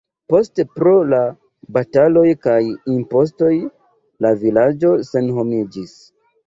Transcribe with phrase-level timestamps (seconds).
[0.33, 1.19] Poste pro la
[1.75, 2.57] bataloj kaj
[2.97, 3.53] impostoj
[4.27, 5.99] la vilaĝo senhomiĝis.